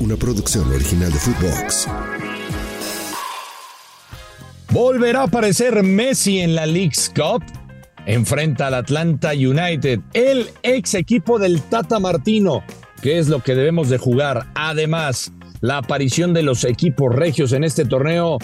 una 0.00 0.16
producción 0.16 0.70
original 0.72 1.12
de 1.12 1.18
Footbox. 1.18 1.88
¿Volverá 4.70 5.20
a 5.20 5.24
aparecer 5.24 5.82
Messi 5.82 6.40
en 6.40 6.54
la 6.54 6.66
League's 6.66 7.10
Cup? 7.14 7.42
Enfrenta 8.06 8.66
al 8.66 8.74
Atlanta 8.74 9.32
United, 9.32 10.00
el 10.12 10.48
ex 10.62 10.94
equipo 10.94 11.38
del 11.38 11.62
Tata 11.62 11.98
Martino. 11.98 12.62
¿Qué 13.00 13.18
es 13.18 13.28
lo 13.28 13.42
que 13.42 13.54
debemos 13.54 13.88
de 13.88 13.98
jugar? 13.98 14.46
Además, 14.54 15.32
la 15.60 15.78
aparición 15.78 16.34
de 16.34 16.42
los 16.42 16.64
equipos 16.64 17.14
regios 17.14 17.52
en 17.52 17.64
este 17.64 17.84
torneo, 17.84 18.38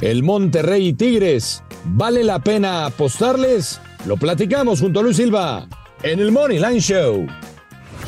el 0.00 0.22
Monterrey 0.22 0.88
y 0.88 0.92
Tigres. 0.92 1.62
¿Vale 1.84 2.24
la 2.24 2.40
pena 2.40 2.86
apostarles? 2.86 3.80
Lo 4.06 4.16
platicamos 4.16 4.80
junto 4.80 5.00
a 5.00 5.02
Luis 5.02 5.16
Silva 5.16 5.68
en 6.02 6.20
el 6.20 6.32
Money 6.32 6.58
Line 6.58 6.80
Show. 6.80 7.26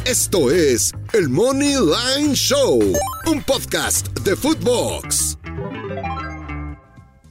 Esto 0.04 0.50
es 0.50 0.92
el 1.12 1.28
Money 1.28 1.74
Line 1.74 2.34
Show, 2.34 2.80
un 3.26 3.42
podcast 3.42 4.08
de 4.20 4.34
Footbox. 4.34 5.38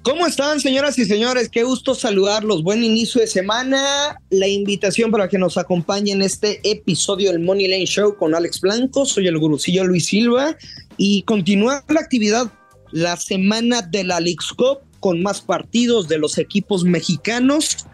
¿Cómo 0.04 0.26
están, 0.26 0.60
señoras 0.60 0.98
y 1.00 1.06
señores? 1.06 1.50
Qué 1.50 1.64
gusto 1.64 1.96
saludarlos. 1.96 2.64
Buen 2.64 2.84
inicio 2.84 3.20
de 3.20 3.28
semana. 3.28 4.18
La 4.30 4.48
invitación 4.48 5.12
para 5.12 5.28
que 5.28 5.38
nos 5.38 5.58
acompañen 5.58 6.18
en 6.18 6.24
este 6.24 6.62
episodio 6.70 7.32
del 7.32 7.42
Money 7.42 7.68
Lane 7.68 7.86
Show 7.86 8.16
con 8.16 8.36
Alex 8.36 8.62
Blanco. 8.62 9.06
Soy 9.06 9.28
el 9.28 9.38
gurucillo 9.38 9.84
Luis 9.84 10.06
Silva 10.08 10.56
y 10.98 11.24
continúa 11.24 11.84
la 11.90 12.00
actividad 12.00 12.52
la 12.92 13.18
semana 13.18 13.82
de 13.82 14.04
la 14.04 14.20
League's 14.20 14.54
Cup 14.56 14.80
con 15.00 15.22
más 15.22 15.42
partidos 15.42 16.08
de 16.08 16.20
los 16.20 16.38
equipos 16.38 16.84
mexicanos. 16.84 17.86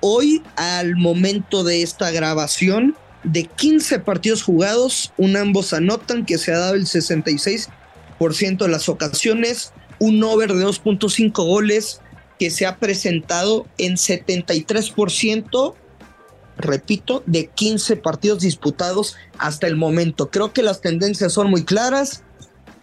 Hoy, 0.00 0.42
al 0.56 0.96
momento 0.96 1.64
de 1.64 1.82
esta 1.82 2.10
grabación, 2.10 2.96
de 3.24 3.44
15 3.44 4.00
partidos 4.00 4.42
jugados, 4.42 5.12
un 5.16 5.36
ambos 5.36 5.72
anotan 5.72 6.26
que 6.26 6.38
se 6.38 6.52
ha 6.52 6.58
dado 6.58 6.74
el 6.74 6.86
66% 6.86 7.68
de 8.58 8.68
las 8.68 8.88
ocasiones 8.88 9.72
un 10.02 10.22
over 10.24 10.52
de 10.52 10.66
2.5 10.66 11.32
goles 11.46 12.00
que 12.36 12.50
se 12.50 12.66
ha 12.66 12.78
presentado 12.78 13.68
en 13.78 13.94
73%, 13.94 15.74
repito, 16.56 17.22
de 17.26 17.46
15 17.46 17.96
partidos 17.98 18.40
disputados 18.40 19.14
hasta 19.38 19.68
el 19.68 19.76
momento. 19.76 20.28
Creo 20.28 20.52
que 20.52 20.64
las 20.64 20.80
tendencias 20.80 21.32
son 21.32 21.50
muy 21.50 21.64
claras, 21.64 22.24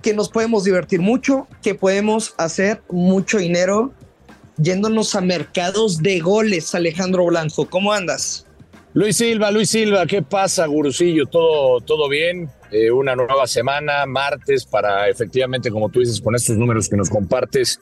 que 0.02 0.14
nos 0.14 0.30
podemos 0.30 0.64
divertir 0.64 1.02
mucho, 1.02 1.46
que 1.62 1.76
podemos 1.76 2.36
hacer 2.38 2.82
mucho 2.90 3.38
dinero 3.38 3.94
yéndonos 4.56 5.14
a 5.16 5.20
mercados 5.20 5.98
de 5.98 6.22
goles, 6.22 6.74
Alejandro 6.74 7.26
Blanco. 7.26 7.70
¿Cómo 7.70 7.92
andas? 7.92 8.46
Luis 8.94 9.18
Silva, 9.18 9.52
Luis 9.52 9.70
Silva, 9.70 10.06
¿qué 10.08 10.24
pasa, 10.24 10.66
Gurusillo? 10.66 11.28
¿Todo, 11.28 11.80
todo 11.82 12.10
bien? 12.10 12.50
Eh, 12.72 12.90
una 12.90 13.16
nueva 13.16 13.46
semana, 13.46 14.06
martes, 14.08 14.66
para 14.66 15.08
efectivamente, 15.10 15.70
como 15.70 15.90
tú 15.90 16.00
dices, 16.00 16.20
con 16.22 16.36
estos 16.36 16.58
números 16.58 16.90
que 16.90 16.98
nos 16.98 17.10
compartes, 17.10 17.80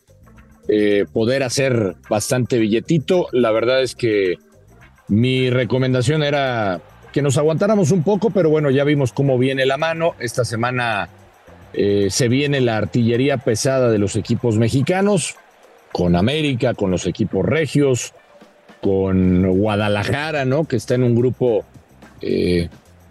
eh, 0.67 1.05
poder 1.13 1.43
hacer 1.43 1.95
bastante 2.09 2.57
billetito. 2.57 3.27
La 3.31 3.51
verdad 3.51 3.81
es 3.81 3.95
que 3.95 4.35
mi 5.07 5.49
recomendación 5.49 6.23
era 6.23 6.81
que 7.13 7.21
nos 7.21 7.37
aguantáramos 7.37 7.91
un 7.91 8.03
poco, 8.03 8.29
pero 8.29 8.49
bueno, 8.49 8.69
ya 8.69 8.83
vimos 8.83 9.13
cómo 9.13 9.37
viene 9.37 9.65
la 9.65 9.77
mano. 9.77 10.13
Esta 10.19 10.43
semana 10.43 11.07
eh, 11.73 12.07
se 12.09 12.27
viene 12.27 12.59
la 12.59 12.75
artillería 12.75 13.37
pesada 13.37 13.89
de 13.89 13.97
los 13.97 14.17
equipos 14.17 14.57
mexicanos, 14.57 15.35
con 15.93 16.17
América, 16.17 16.73
con 16.73 16.91
los 16.91 17.07
equipos 17.07 17.45
regios, 17.45 18.13
con 18.87 19.59
Guadalajara, 19.59 20.45
¿no? 20.45 20.65
Que 20.65 20.77
está 20.77 20.95
en 20.95 21.03
un 21.03 21.15
grupo 21.15 21.65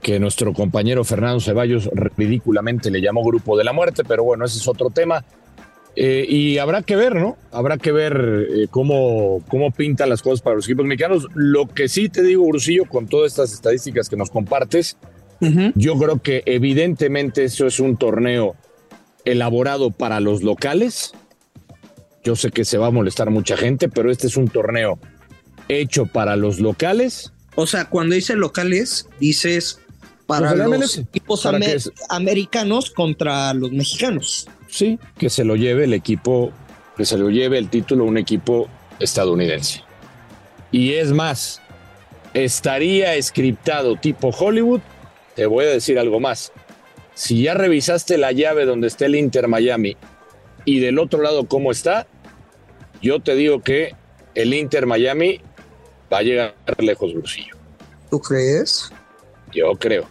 que 0.07 0.21
nuestro 0.21 0.53
compañero 0.53 1.05
Fernando 1.05 1.41
Ceballos 1.41 1.91
ridículamente 2.17 2.91
le 2.91 3.01
llamó 3.01 3.25
Grupo 3.25 3.59
de 3.59 3.65
la 3.65 3.73
Muerte, 3.73 4.05
pero 4.07 4.25
bueno, 4.25 4.45
ese 4.45 4.59
es 4.59 4.69
otro 4.69 4.89
tema. 4.91 5.25
Eh, 5.97 6.27
y 6.29 6.59
habrá 6.59 6.83
que 6.83 6.95
ver, 6.95 7.17
¿no? 7.17 7.37
Habrá 7.51 7.77
que 7.79 7.91
ver 7.91 8.47
eh, 8.51 8.67
cómo, 8.71 9.43
cómo 9.49 9.71
pintan 9.73 10.11
las 10.11 10.23
cosas 10.23 10.43
para 10.43 10.57
los 10.57 10.67
equipos 10.67 10.87
mexicanos. 10.87 11.27
Lo 11.35 11.67
que 11.67 11.89
sí 11.89 12.09
te 12.09 12.23
digo, 12.23 12.47
Brusillo, 12.47 12.85
con 12.85 13.09
todas 13.09 13.33
estas 13.33 13.53
estadísticas 13.53 14.09
que 14.09 14.17
nos 14.17 14.31
compartes, 14.31 14.97
yo 15.75 15.99
creo 15.99 16.23
que 16.23 16.43
evidentemente 16.47 17.45
eso 17.45 17.67
es 17.67 17.79
un 17.79 17.97
torneo 17.99 18.55
elaborado 19.25 19.91
para 19.91 20.21
los 20.21 20.43
locales. 20.43 21.13
Yo 22.25 22.37
sé 22.37 22.51
que 22.51 22.65
se 22.65 22.79
va 22.79 22.87
a 22.87 22.91
molestar 22.91 23.31
mucha 23.31 23.57
gente, 23.57 23.89
pero 23.89 24.11
este 24.11 24.29
es 24.29 24.37
un 24.37 24.49
torneo 24.49 24.99
hecho 25.69 26.07
para 26.07 26.37
los 26.37 26.61
locales. 26.61 27.33
O 27.55 27.67
sea, 27.67 27.87
cuando 27.87 28.15
dices 28.15 28.37
locales, 28.37 29.09
dices 29.19 29.81
para 30.27 30.55
los 30.55 30.99
equipos 30.99 31.47
americanos 32.09 32.91
contra 32.91 33.55
los 33.55 33.73
mexicanos. 33.73 34.49
Sí, 34.69 34.99
que 35.17 35.31
se 35.31 35.45
lo 35.45 35.57
lleve 35.57 35.85
el 35.85 35.95
equipo, 35.95 36.53
que 36.97 37.05
se 37.05 37.17
lo 37.17 37.31
lleve 37.31 37.59
el 37.59 37.71
título 37.71 38.05
un 38.05 38.19
equipo 38.19 38.69
estadounidense. 38.99 39.83
Y 40.73 40.95
es 40.95 41.13
más, 41.13 41.63
estaría 42.35 43.21
scriptado 43.23 43.97
tipo 43.97 44.29
Hollywood. 44.29 44.81
Te 45.35 45.47
voy 45.47 45.65
a 45.67 45.69
decir 45.69 45.99
algo 45.99 46.21
más. 46.21 46.53
Si 47.15 47.43
ya 47.43 47.55
revisaste 47.55 48.19
la 48.19 48.33
llave 48.33 48.67
donde 48.67 48.89
está 48.89 49.07
el 49.07 49.15
Inter 49.15 49.49
Miami 49.49 49.97
y 50.65 50.81
del 50.81 50.99
otro 50.99 51.23
lado 51.23 51.47
cómo 51.47 51.71
está, 51.71 52.07
yo 53.01 53.21
te 53.21 53.35
digo 53.35 53.63
que 53.63 53.95
el 54.35 54.53
Inter 54.53 54.87
Miami 54.87 55.41
va 56.13 56.19
a 56.19 56.23
llegar 56.23 56.55
lejos, 56.79 57.15
Brusillo. 57.15 57.57
¿Tú 58.11 58.21
crees? 58.21 58.91
Yo 59.53 59.73
creo. 59.79 60.09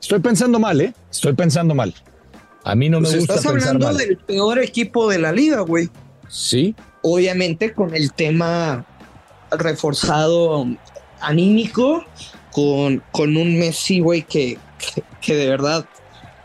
Estoy 0.00 0.20
pensando 0.20 0.58
mal, 0.58 0.80
¿eh? 0.80 0.92
Estoy 1.10 1.32
pensando 1.32 1.74
mal. 1.74 1.94
A 2.62 2.74
mí 2.74 2.88
no 2.88 3.00
me 3.00 3.08
pues 3.08 3.20
gusta 3.20 3.34
estás 3.34 3.50
hablando 3.50 3.92
del 3.94 4.16
peor 4.16 4.58
equipo 4.58 5.08
de 5.08 5.18
la 5.18 5.32
liga, 5.32 5.60
güey. 5.60 5.88
Sí. 6.28 6.74
Obviamente 7.02 7.74
con 7.74 7.94
el 7.94 8.12
tema 8.12 8.86
reforzado 9.50 10.66
anímico, 11.20 12.04
con, 12.52 13.02
con 13.12 13.36
un 13.36 13.58
Messi, 13.58 14.00
güey, 14.00 14.22
que, 14.22 14.58
que, 15.20 15.34
de 15.34 15.48
verdad, 15.48 15.84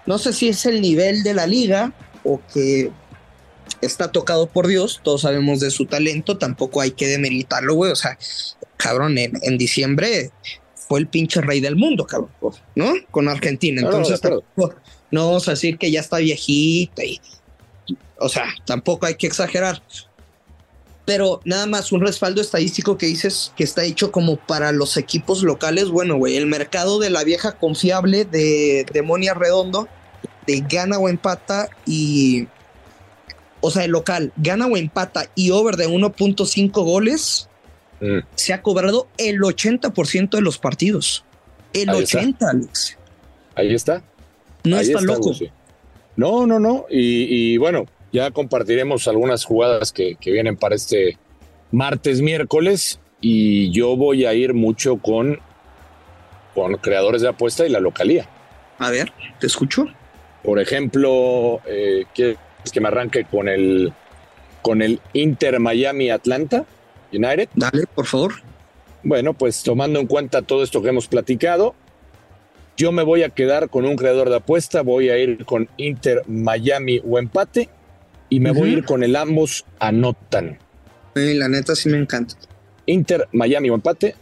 no 0.06 0.18
sé 0.18 0.34
si 0.34 0.50
es 0.50 0.66
el 0.66 0.82
nivel 0.82 1.24
de 1.24 1.34
la 1.34 1.48
liga 1.48 1.94
o 2.24 2.42
que 2.54 2.92
está 3.82 4.12
tocado 4.12 4.48
por 4.48 4.68
Dios, 4.68 5.02
todos 5.04 5.22
sabemos 5.22 5.60
de 5.60 5.72
su 5.72 5.86
talento, 5.86 6.38
tampoco 6.38 6.82
hay 6.82 6.92
que 6.92 7.08
demeritarlo, 7.08 7.76
güey, 7.76 7.92
o 7.92 7.96
sea, 7.96 8.18
cabrón, 8.78 9.18
en, 9.18 9.34
en 9.42 9.58
diciembre 9.58 10.32
fue 10.90 11.00
el 11.00 11.08
pinche 11.08 11.40
rey 11.42 11.60
del 11.60 11.76
mundo, 11.76 12.06
cabrón, 12.06 12.32
¿no? 12.76 12.94
Con 13.12 13.30
Argentina. 13.30 13.80
Entonces, 13.80 14.20
no 15.12 15.28
vamos 15.28 15.48
a 15.48 15.52
decir 15.52 15.78
que 15.78 15.92
ya 15.92 16.00
está 16.00 16.18
viejita 16.18 17.06
y, 17.06 17.22
o 18.18 18.28
sea, 18.28 18.46
tampoco 18.66 19.06
hay 19.06 19.14
que 19.14 19.28
exagerar. 19.28 19.84
Pero 21.06 21.42
nada 21.46 21.68
más 21.68 21.92
un 21.92 22.02
respaldo 22.02 22.42
estadístico 22.42 22.98
que 22.98 23.06
dices 23.06 23.54
que 23.56 23.64
está 23.64 23.84
hecho 23.84 24.12
como 24.12 24.38
para 24.38 24.72
los 24.72 24.98
equipos 24.98 25.44
locales. 25.44 25.90
Bueno, 25.90 26.18
güey, 26.18 26.38
el 26.38 26.48
mercado 26.48 27.00
de 27.00 27.12
la 27.12 27.24
vieja 27.24 27.54
confiable 27.54 28.26
de 28.26 28.86
Demonia 28.92 29.36
Redondo, 29.36 29.88
de 30.48 30.64
gana 30.68 30.98
o 30.98 31.08
empata 31.08 31.70
y. 31.86 32.48
O 33.62 33.72
sea, 33.72 33.86
el 33.86 33.92
local 33.92 34.32
gana 34.38 34.68
o 34.68 34.78
empata 34.78 35.30
y 35.36 35.52
over 35.52 35.76
de 35.76 35.88
1.5 35.88 36.84
goles 36.84 37.50
Mm. 38.02 38.20
se 38.36 38.54
ha 38.54 38.62
cobrado 38.62 39.08
el 39.18 39.40
80% 39.40 40.38
de 40.38 40.42
los 40.42 40.58
partidos. 40.58 41.26
El 41.74 41.90
80, 41.90 42.50
Alex. 42.50 42.98
Ahí 43.56 43.74
está. 43.74 44.02
No 44.64 44.80
está, 44.80 45.02
loco. 45.02 45.34
No, 46.16 46.48
no, 46.48 46.60
no. 46.60 46.86
Y, 46.90 47.58
bueno, 47.58 47.86
ya 48.12 48.32
compartiremos 48.32 49.08
algunas 49.08 49.46
jugadas 49.46 49.92
que, 49.92 50.18
vienen 50.26 50.56
para 50.56 50.76
este 50.76 51.18
martes, 51.72 52.22
miércoles. 52.22 53.00
Y 53.22 53.72
yo 53.72 53.98
voy 53.98 54.26
a 54.26 54.34
ir 54.34 54.54
mucho 54.54 54.98
con, 54.98 55.40
con 56.56 56.76
creadores 56.78 57.22
de 57.22 57.30
apuesta 57.30 57.66
y 57.68 57.70
la 57.70 57.80
localía. 57.80 58.28
A 58.78 58.90
ver, 58.90 59.12
te 59.40 59.48
escucho. 59.48 59.86
Por 60.42 60.60
ejemplo, 60.60 61.60
eh, 61.68 62.06
¿quieres 62.60 62.72
que 62.72 62.82
me 62.82 62.88
arranque 62.90 63.26
con 63.26 63.48
el, 63.48 63.94
con 64.62 64.82
el 64.82 65.00
Inter 65.14 65.60
Miami 65.60 66.12
Atlanta? 66.12 66.66
United. 67.12 67.50
Dale, 67.56 67.86
por 67.88 68.06
favor. 68.06 68.34
Bueno, 69.04 69.34
pues 69.34 69.64
tomando 69.64 70.00
en 70.00 70.08
cuenta 70.08 70.42
todo 70.42 70.64
esto 70.64 70.82
que 70.82 70.90
hemos 70.90 71.08
platicado, 71.08 71.74
yo 72.78 72.92
me 72.92 73.04
voy 73.04 73.24
a 73.24 73.30
quedar 73.30 73.70
con 73.70 73.86
un 73.86 73.96
creador 73.96 74.30
de 74.30 74.38
apuesta, 74.38 74.82
voy 74.82 75.10
a 75.10 75.18
ir 75.18 75.46
con 75.46 75.70
Inter 75.78 76.24
Miami 76.28 77.02
o 77.06 77.18
empate 77.18 77.70
y 78.30 78.40
me 78.40 78.52
voy 78.52 78.70
a 78.70 78.74
ir 78.74 78.86
con 78.86 79.04
el 79.04 79.16
ambos 79.16 79.66
anotan. 79.80 80.60
la 81.16 81.48
neta 81.48 81.76
sí 81.76 81.90
me 81.90 81.98
encanta. 81.98 82.36
Inter 82.86 83.28
Miami 83.32 83.70
o 83.70 83.76
empate, 83.76 84.16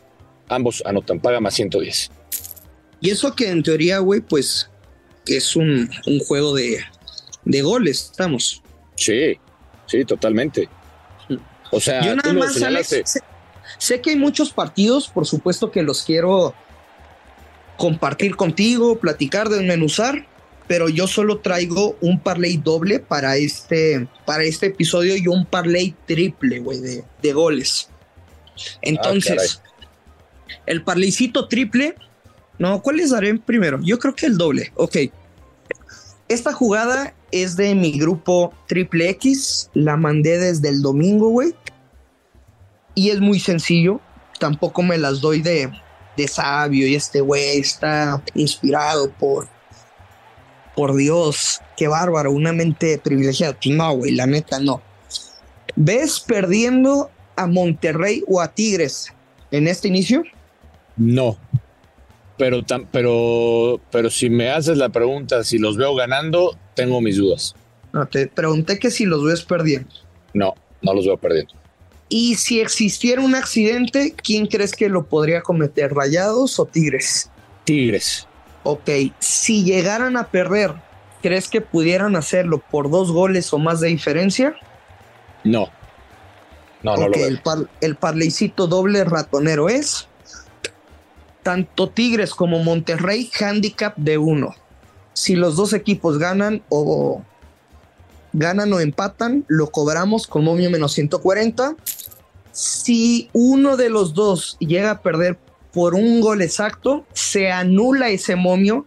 ambos 0.48 0.84
anotan, 0.86 1.20
paga 1.20 1.40
más 1.40 1.56
110. 1.56 2.12
Y 3.02 3.10
eso 3.10 3.36
que 3.36 3.50
en 3.50 3.64
teoría, 3.64 4.00
güey, 4.00 4.22
pues 4.22 4.70
es 5.26 5.56
un, 5.56 5.90
un 6.06 6.20
juego 6.20 6.56
de, 6.56 6.80
de 7.48 7.62
goles, 7.62 8.10
estamos. 8.12 8.62
Sí, 8.96 9.38
sí, 9.86 10.06
totalmente. 10.06 10.70
O 11.72 11.80
sea, 11.80 12.02
yo 12.06 12.16
nada 12.16 12.34
más, 12.34 12.56
sé, 13.78 14.02
que 14.02 14.12
hay 14.12 14.16
muchos 14.16 14.52
partidos, 14.52 15.08
por 15.08 15.26
supuesto 15.26 15.72
que 15.72 15.82
los 15.82 16.04
quiero 16.04 16.54
compartir 17.78 18.36
contigo, 18.36 19.00
platicar, 19.00 19.50
desmenuzar, 19.50 20.28
pero 20.68 20.90
yo 20.90 21.08
solo 21.08 21.40
traigo 21.40 21.98
un 22.02 22.20
parlay 22.20 22.58
doble 22.58 23.00
para 23.00 23.38
este, 23.38 24.08
para 24.26 24.44
este 24.44 24.68
episodio 24.68 25.16
y 25.16 25.28
un 25.28 25.46
parlay 25.46 25.96
triple, 26.06 26.60
güey, 26.60 26.80
de, 26.80 27.04
de, 27.22 27.34
goles. 27.34 27.90
Entonces, 28.82 29.62
el 30.66 30.84
parlaycito 30.84 31.48
triple, 31.48 31.96
no, 32.60 32.82
¿cuál 32.82 32.98
les 32.98 33.12
daré 33.12 33.38
primero? 33.38 33.80
Yo 33.82 34.00
creo 34.00 34.16
que 34.16 34.26
el 34.26 34.38
doble, 34.38 34.72
ok. 34.76 34.98
Esta 36.30 36.52
jugada 36.52 37.14
es 37.32 37.56
de 37.56 37.74
mi 37.76 37.98
grupo 37.98 38.54
Triple 38.68 39.10
X, 39.12 39.70
la 39.74 39.96
mandé 39.96 40.38
desde 40.38 40.70
el 40.70 40.82
domingo, 40.82 41.30
güey. 41.30 41.54
Y 42.96 43.10
es 43.10 43.20
muy 43.20 43.40
sencillo, 43.40 44.02
tampoco 44.40 44.82
me 44.82 44.98
las 44.98 45.22
doy 45.22 45.42
de, 45.42 45.72
de 46.18 46.28
sabio 46.28 46.88
y 46.88 46.96
este 46.96 47.22
güey 47.22 47.60
está 47.60 48.22
inspirado 48.34 49.12
por 49.12 49.48
por 50.78 50.96
Dios, 50.96 51.60
qué 51.76 51.88
bárbaro, 51.88 52.32
una 52.32 52.54
mente 52.54 53.00
privilegiada. 53.00 53.58
No, 53.66 53.96
güey, 53.96 54.12
la 54.12 54.28
neta 54.28 54.60
no. 54.60 54.80
¿Ves 55.76 56.20
perdiendo 56.20 57.10
a 57.36 57.48
Monterrey 57.48 58.24
o 58.28 58.40
a 58.40 58.54
Tigres 58.54 59.12
en 59.50 59.68
este 59.68 59.88
inicio? 59.88 60.24
No. 60.96 61.36
Pero, 62.38 62.62
pero, 62.92 63.82
pero 63.92 64.10
si 64.10 64.30
me 64.30 64.52
haces 64.52 64.78
la 64.78 64.90
pregunta 64.90 65.44
si 65.44 65.58
los 65.58 65.76
veo 65.76 65.96
ganando, 65.96 66.56
tengo 66.76 67.02
mis 67.02 67.18
dudas. 67.18 67.56
No, 67.94 68.06
te 68.06 68.28
pregunté 68.28 68.78
que 68.78 68.92
si 68.92 69.06
los 69.06 69.24
ves 69.24 69.44
perdiendo. 69.44 69.90
No, 70.34 70.54
no 70.82 70.94
los 70.94 71.06
veo 71.06 71.18
perdiendo. 71.18 71.54
Y 72.10 72.36
si 72.36 72.62
existiera 72.62 73.22
un 73.22 73.36
accidente, 73.36 74.14
¿quién 74.16 74.46
crees 74.48 74.74
que 74.74 74.88
lo 74.88 75.06
podría 75.06 75.42
cometer? 75.42 75.94
¿Rayados 75.94 76.60
o 76.60 76.66
Tigres? 76.66 77.30
Tigres. 77.64 78.28
Ok, 78.64 78.90
si 79.20 79.64
llegaran 79.64 80.16
a 80.16 80.28
perder, 80.28 80.74
¿crees 81.22 81.50
que 81.50 81.62
pudieran 81.62 82.16
hacerlo 82.16 82.64
por 82.72 82.90
dos 82.90 83.12
goles 83.12 83.52
o 83.52 83.58
más 83.58 83.80
de 83.80 83.88
diferencia? 83.90 84.56
No. 85.44 85.70
No, 86.84 86.96
no 86.96 87.08
lo 87.08 87.18
veo. 87.18 87.28
El, 87.28 87.42
el 87.82 87.96
parleycito 87.96 88.68
doble 88.68 89.04
ratonero 89.04 89.68
es 89.68 90.07
tanto 91.48 91.88
Tigres 91.88 92.36
como 92.36 92.62
Monterrey, 92.62 93.32
handicap 93.40 93.96
de 93.96 94.18
uno. 94.18 94.54
Si 95.14 95.38
los 95.38 95.56
dos 95.56 95.72
equipos 95.72 96.18
ganan 96.18 96.62
o 96.68 97.24
ganan 98.34 98.74
o 98.74 98.82
empatan, 98.82 99.46
lo 99.48 99.68
cobramos 99.68 100.28
con 100.28 100.44
momio 100.44 100.70
menos 100.70 100.92
140. 100.92 101.78
Si 102.52 103.30
uno 103.32 103.78
de 103.78 103.90
los 103.90 104.14
dos 104.14 104.58
llega 104.60 104.92
a 104.92 105.02
perder 105.02 105.40
por 105.72 105.96
un 105.96 106.20
gol 106.20 106.42
exacto, 106.42 107.06
se 107.14 107.50
anula 107.50 108.10
ese 108.10 108.36
momio 108.36 108.86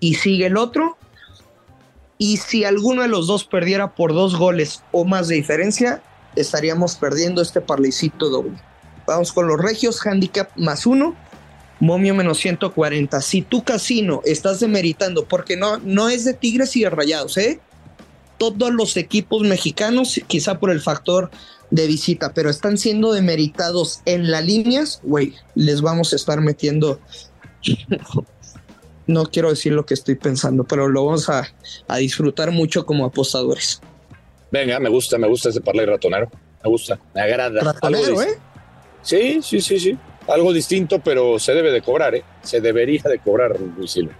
y 0.00 0.14
sigue 0.14 0.46
el 0.46 0.56
otro. 0.56 0.96
Y 2.16 2.38
si 2.38 2.64
alguno 2.64 3.02
de 3.02 3.08
los 3.08 3.26
dos 3.26 3.44
perdiera 3.44 3.94
por 3.94 4.14
dos 4.14 4.38
goles 4.38 4.82
o 4.90 5.04
más 5.04 5.28
de 5.28 5.34
diferencia, 5.34 6.02
estaríamos 6.34 6.96
perdiendo 6.96 7.42
este 7.42 7.60
parlecito 7.60 8.30
doble. 8.30 8.58
Vamos 9.06 9.34
con 9.34 9.46
los 9.46 9.60
regios, 9.60 10.00
handicap 10.06 10.48
más 10.56 10.86
uno, 10.86 11.14
momio 11.80 12.14
menos 12.14 12.38
140. 12.38 13.20
Si 13.20 13.42
tu 13.42 13.62
casino 13.62 14.20
estás 14.24 14.60
demeritando, 14.60 15.24
porque 15.24 15.56
no, 15.56 15.78
no 15.78 16.08
es 16.08 16.24
de 16.24 16.34
Tigres 16.34 16.76
y 16.76 16.82
de 16.82 16.90
Rayados, 16.90 17.36
¿eh? 17.36 17.60
Todos 18.38 18.72
los 18.72 18.96
equipos 18.96 19.42
mexicanos, 19.42 20.20
quizá 20.26 20.58
por 20.58 20.70
el 20.70 20.80
factor 20.80 21.30
de 21.70 21.86
visita, 21.86 22.32
pero 22.32 22.50
están 22.50 22.78
siendo 22.78 23.12
demeritados 23.12 24.00
en 24.04 24.30
las 24.30 24.44
líneas, 24.44 25.00
güey, 25.02 25.34
les 25.54 25.80
vamos 25.80 26.12
a 26.12 26.16
estar 26.16 26.40
metiendo. 26.40 27.00
no 29.06 29.26
quiero 29.26 29.50
decir 29.50 29.72
lo 29.72 29.84
que 29.84 29.94
estoy 29.94 30.14
pensando, 30.14 30.64
pero 30.64 30.88
lo 30.88 31.06
vamos 31.06 31.28
a, 31.28 31.48
disfrutar 31.98 32.52
mucho 32.52 32.86
como 32.86 33.04
apostadores. 33.04 33.80
Venga, 34.50 34.78
me 34.78 34.88
gusta, 34.88 35.18
me 35.18 35.28
gusta 35.28 35.48
ese 35.48 35.60
parlay 35.60 35.86
ratonero. 35.86 36.30
Me 36.62 36.70
gusta, 36.70 36.98
me 37.14 37.20
agrada. 37.20 37.60
Ratonero, 37.60 38.22
¿eh? 38.22 38.38
Sí, 39.02 39.40
sí, 39.42 39.60
sí, 39.60 39.78
sí. 39.78 39.98
Algo 40.28 40.52
distinto, 40.52 41.00
pero 41.00 41.38
se 41.38 41.54
debe 41.54 41.72
de 41.72 41.82
cobrar, 41.82 42.14
¿eh? 42.14 42.24
Se 42.42 42.60
debería 42.60 43.02
de 43.02 43.18
cobrar, 43.18 43.58
Luis 43.60 43.92
Silva. 43.92 44.12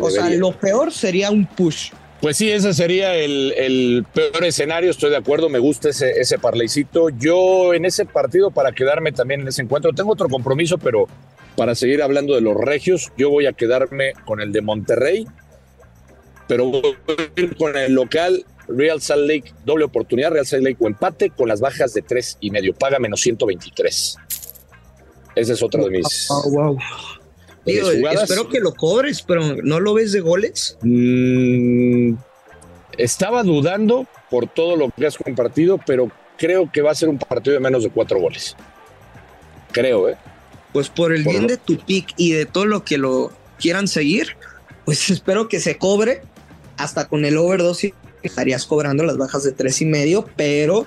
o 0.00 0.10
sea, 0.10 0.28
lo 0.30 0.52
peor 0.52 0.92
sería 0.92 1.30
un 1.30 1.46
push. 1.46 1.90
Pues 2.20 2.36
sí, 2.36 2.52
ese 2.52 2.72
sería 2.72 3.16
el, 3.16 4.06
peor 4.14 4.44
escenario, 4.44 4.90
estoy 4.90 5.10
de 5.10 5.16
acuerdo, 5.16 5.48
me 5.48 5.58
gusta 5.58 5.88
ese, 5.88 6.20
ese 6.20 6.38
parleycito. 6.38 7.08
Yo 7.08 7.74
en 7.74 7.84
ese 7.84 8.04
partido, 8.04 8.52
para 8.52 8.70
quedarme 8.70 9.10
también 9.10 9.40
en 9.40 9.48
ese 9.48 9.62
encuentro, 9.62 9.92
tengo 9.92 10.12
otro 10.12 10.28
compromiso, 10.28 10.78
pero 10.78 11.08
para 11.56 11.74
seguir 11.74 12.00
hablando 12.00 12.34
de 12.34 12.40
los 12.40 12.56
regios, 12.56 13.10
yo 13.16 13.30
voy 13.30 13.46
a 13.46 13.52
quedarme 13.52 14.12
con 14.24 14.40
el 14.40 14.52
de 14.52 14.60
Monterrey, 14.60 15.26
pero 16.46 16.66
voy 16.66 16.96
a 17.08 17.40
ir 17.40 17.56
con 17.56 17.76
el 17.76 17.92
local 17.92 18.44
Real 18.68 19.00
Salt 19.00 19.26
Lake, 19.26 19.52
doble 19.64 19.84
oportunidad, 19.84 20.30
Real 20.30 20.46
Salt 20.46 20.62
Lake 20.62 20.76
o 20.78 20.86
empate 20.86 21.30
con 21.30 21.48
las 21.48 21.60
bajas 21.60 21.92
de 21.94 22.02
tres 22.02 22.38
y 22.40 22.50
medio, 22.50 22.74
paga 22.74 22.98
menos 22.98 23.20
123. 23.20 24.16
Ese 25.34 25.52
es 25.54 25.62
otro 25.62 25.84
de 25.84 25.90
mis... 25.90 26.28
wow 26.28 26.78
espero 27.64 28.48
que 28.48 28.60
lo 28.60 28.74
cobres, 28.74 29.22
pero 29.22 29.56
¿no 29.62 29.80
lo 29.80 29.94
ves 29.94 30.12
de 30.12 30.20
goles? 30.20 30.76
Mm, 30.82 32.14
estaba 32.98 33.42
dudando 33.42 34.06
por 34.30 34.48
todo 34.48 34.76
lo 34.76 34.90
que 34.90 35.06
has 35.06 35.16
compartido, 35.16 35.78
pero 35.86 36.10
creo 36.36 36.70
que 36.70 36.82
va 36.82 36.90
a 36.90 36.94
ser 36.94 37.08
un 37.08 37.18
partido 37.18 37.54
de 37.54 37.60
menos 37.60 37.82
de 37.84 37.90
cuatro 37.90 38.20
goles. 38.20 38.56
Creo, 39.70 40.08
¿eh? 40.08 40.16
Pues 40.72 40.88
por 40.88 41.12
el 41.12 41.22
bien 41.24 41.46
de 41.46 41.56
tu 41.56 41.78
pick 41.78 42.14
y 42.16 42.32
de 42.32 42.46
todo 42.46 42.66
lo 42.66 42.84
que 42.84 42.98
lo 42.98 43.30
quieran 43.58 43.88
seguir, 43.88 44.36
pues 44.84 45.10
espero 45.10 45.48
que 45.48 45.60
se 45.60 45.78
cobre 45.78 46.22
hasta 46.76 47.08
con 47.08 47.24
el 47.24 47.36
over 47.36 47.60
2 47.60 47.84
y 47.84 47.94
estarías 48.22 48.66
cobrando 48.66 49.04
las 49.04 49.18
bajas 49.18 49.44
de 49.44 49.52
tres 49.52 49.80
y 49.82 49.86
medio, 49.86 50.26
pero 50.36 50.86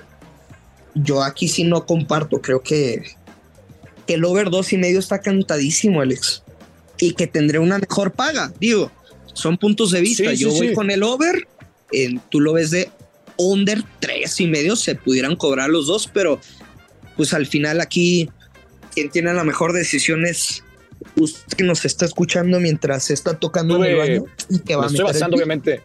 yo 0.93 1.23
aquí 1.23 1.47
sí 1.47 1.63
no 1.63 1.85
comparto, 1.85 2.41
creo 2.41 2.61
que, 2.61 3.03
que 4.07 4.15
el 4.15 4.25
over 4.25 4.49
dos 4.49 4.73
y 4.73 4.77
medio 4.77 4.99
está 4.99 5.19
cantadísimo, 5.19 6.01
Alex 6.01 6.43
y 6.97 7.13
que 7.13 7.27
tendré 7.27 7.59
una 7.59 7.77
mejor 7.77 8.11
paga. 8.11 8.53
Digo, 8.59 8.91
son 9.33 9.57
puntos 9.57 9.91
de 9.91 10.01
vista. 10.01 10.33
Yo 10.33 10.51
voy 10.51 10.73
con 10.73 10.91
el 10.91 11.03
over, 11.03 11.47
tú 12.29 12.39
lo 12.39 12.53
ves 12.53 12.71
de 12.71 12.89
under 13.37 13.83
tres 13.99 14.39
y 14.39 14.47
medio, 14.47 14.75
se 14.75 14.95
pudieran 14.95 15.35
cobrar 15.35 15.69
los 15.69 15.87
dos, 15.87 16.09
pero 16.11 16.39
pues 17.17 17.33
al 17.33 17.45
final 17.45 17.81
aquí 17.81 18.29
quien 18.93 19.09
tiene 19.09 19.33
la 19.33 19.43
mejor 19.43 19.73
decisión 19.73 20.25
es 20.25 20.63
usted 21.17 21.57
que 21.57 21.63
nos 21.63 21.83
está 21.83 22.05
escuchando 22.05 22.59
mientras 22.59 23.05
se 23.05 23.13
está 23.13 23.37
tocando 23.37 23.83
en 23.83 23.91
el 23.91 23.97
baño 23.97 24.25
y 24.49 24.59
que 24.59 24.75
va 24.75 24.85
a 24.85 24.87
estoy 24.87 25.03
basando 25.03 25.35
obviamente. 25.35 25.81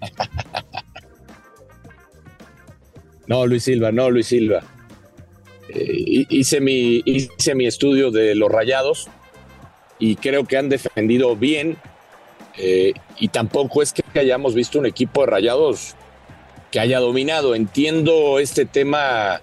no, 3.26 3.46
Luis 3.46 3.64
Silva, 3.64 3.90
no, 3.90 4.10
Luis 4.10 4.26
Silva. 4.26 4.62
Eh, 5.74 6.26
hice, 6.28 6.60
mi, 6.60 7.02
hice 7.04 7.54
mi 7.54 7.66
estudio 7.66 8.10
de 8.10 8.34
los 8.34 8.50
rayados 8.50 9.08
y 9.98 10.16
creo 10.16 10.44
que 10.44 10.56
han 10.56 10.68
defendido 10.68 11.36
bien. 11.36 11.76
Eh, 12.58 12.92
y 13.18 13.28
tampoco 13.28 13.80
es 13.80 13.94
que 13.94 14.02
hayamos 14.18 14.54
visto 14.54 14.78
un 14.78 14.84
equipo 14.84 15.22
de 15.22 15.28
rayados 15.28 15.94
que 16.70 16.80
haya 16.80 17.00
dominado. 17.00 17.54
Entiendo 17.54 18.38
este 18.38 18.66
tema, 18.66 19.40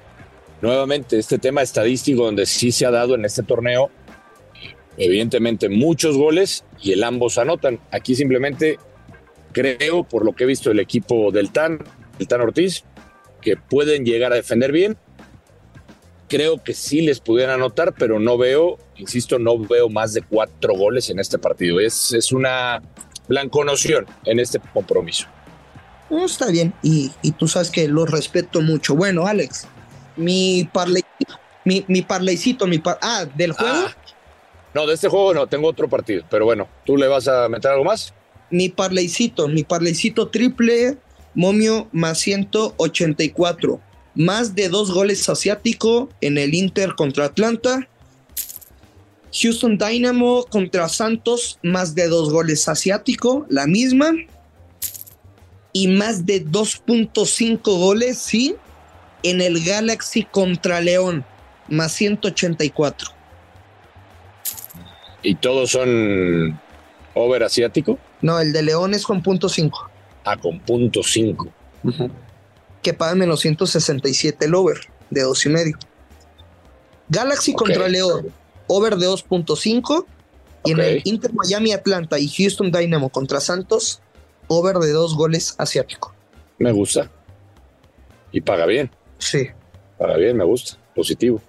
nuevamente, 0.62 1.18
este 1.18 1.40
tema 1.40 1.64
estadístico 1.64 2.26
donde 2.26 2.46
sí 2.46 2.72
se 2.72 2.86
ha 2.86 2.92
dado 2.92 3.16
en 3.16 3.26
este 3.26 3.42
torneo, 3.42 3.90
evidentemente 4.98 5.70
muchos 5.70 6.16
goles 6.16 6.64
y 6.80 6.92
el 6.92 7.04
ambos 7.04 7.40
anotan. 7.40 7.80
Aquí 7.92 8.14
simplemente 8.14 8.78
creo, 9.52 10.04
por 10.04 10.24
lo 10.24 10.34
que 10.34 10.44
he 10.44 10.48
visto 10.48 10.70
el 10.70 10.80
equipo 10.80 11.32
del 11.32 11.52
TAN, 11.52 11.80
el 12.20 12.28
TAN 12.28 12.42
Ortiz, 12.42 12.84
que 13.42 13.58
pueden 13.58 14.06
llegar 14.06 14.34
a 14.34 14.36
defender 14.36 14.72
bien 14.72 14.98
creo 16.30 16.64
que 16.64 16.74
sí 16.74 17.02
les 17.02 17.20
pudieran 17.20 17.56
anotar, 17.56 17.94
pero 17.98 18.20
no 18.20 18.38
veo, 18.38 18.78
insisto, 18.96 19.40
no 19.40 19.58
veo 19.58 19.90
más 19.90 20.14
de 20.14 20.22
cuatro 20.22 20.74
goles 20.76 21.10
en 21.10 21.20
este 21.20 21.38
partido. 21.38 21.82
Es, 21.82 22.14
es 22.14 22.32
una 22.32 22.82
blanconoción 23.28 24.06
en 24.26 24.40
este 24.40 24.60
compromiso. 24.74 25.28
No, 26.10 26.26
está 26.26 26.48
bien, 26.48 26.74
y, 26.82 27.12
tú 27.38 27.48
sabes 27.48 27.70
que 27.70 27.88
lo 27.88 28.06
respeto 28.06 28.62
mucho. 28.62 28.96
Bueno, 28.96 29.28
Alex, 29.28 29.68
mi 30.16 30.68
parley, 30.72 31.04
mi, 31.66 31.84
mi 31.88 32.02
parleycito, 32.02 32.66
mi 32.66 32.82
ah, 33.02 33.26
del 33.36 33.52
juego. 33.52 33.88
Ah, 33.88 33.96
no, 34.74 34.88
de 34.88 34.94
este 34.94 35.08
juego 35.08 35.34
no, 35.34 35.48
tengo 35.48 35.68
otro 35.68 35.90
partido, 35.90 36.24
pero 36.30 36.46
bueno, 36.46 36.68
¿tú 36.86 36.96
le 36.96 37.08
vas 37.08 37.28
a 37.28 37.50
meter 37.50 37.72
algo 37.72 37.84
más? 37.84 38.14
Mi 38.50 38.70
parleycito, 38.70 39.48
mi 39.48 39.64
parleycito 39.64 40.30
triple, 40.30 40.98
momio 41.36 41.88
más 41.92 42.20
184 42.20 43.82
más 44.20 44.54
de 44.54 44.68
dos 44.68 44.92
goles 44.92 45.30
asiático 45.30 46.10
en 46.20 46.38
el 46.38 46.54
Inter 46.54 46.96
contra 46.96 47.24
Atlanta. 47.24 47.88
Houston 49.32 49.78
Dynamo 49.78 50.44
contra 50.44 50.90
Santos, 50.90 51.58
más 51.64 51.96
de 51.96 52.10
dos 52.10 52.30
goles 52.30 52.68
asiático, 52.68 53.46
la 53.50 53.66
misma. 53.66 54.12
Y 55.72 55.88
más 55.88 56.26
de 56.26 56.46
2.5 56.46 57.62
goles, 57.62 58.18
sí, 58.18 58.56
en 59.24 59.40
el 59.40 59.64
Galaxy 59.64 60.24
contra 60.24 60.82
León, 60.82 61.24
más 61.70 61.94
184. 61.94 63.12
¿Y 65.24 65.36
todos 65.36 65.72
son 65.72 66.60
over 67.14 67.44
asiático? 67.44 67.98
No, 68.22 68.40
el 68.42 68.52
de 68.52 68.64
León 68.64 68.94
es 68.94 69.06
con 69.06 69.22
punto 69.22 69.48
5. 69.48 69.90
Ah, 70.26 70.36
con 70.36 70.60
punto 70.60 71.04
5. 71.04 71.48
Que 72.82 72.94
paga 72.94 73.16
menos 73.16 73.42
167 73.42 74.46
el 74.46 74.56
over 74.56 74.80
de 75.10 75.22
dos 75.22 75.46
y 75.46 75.50
medio. 75.50 75.78
Galaxy 77.10 77.54
contra 77.54 77.88
León, 77.88 78.28
over 78.68 78.96
de 78.96 79.08
2.5. 79.08 80.06
Y 80.66 80.72
en 80.72 80.80
el 80.80 81.02
Inter 81.06 81.34
Miami 81.34 81.72
Atlanta 81.72 82.20
y 82.20 82.28
Houston 82.28 82.70
Dynamo 82.72 83.10
contra 83.10 83.40
Santos, 83.40 84.02
over 84.48 84.78
de 84.78 84.92
dos 84.92 85.16
goles 85.16 85.56
asiático. 85.58 86.14
Me 86.58 86.74
gusta. 86.74 87.10
Y 88.32 88.42
paga 88.42 88.66
bien. 88.66 88.92
Sí. 89.20 89.48
Paga 89.98 90.18
bien, 90.18 90.36
me 90.36 90.44
gusta. 90.44 90.78
Positivo. 90.94 91.42